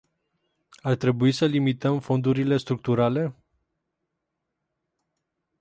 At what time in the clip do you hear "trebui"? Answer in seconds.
0.95-1.31